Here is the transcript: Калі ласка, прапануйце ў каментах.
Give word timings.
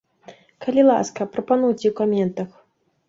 Калі 0.65 0.85
ласка, 0.87 1.27
прапануйце 1.35 1.81
ў 1.89 1.93
каментах. 2.01 2.49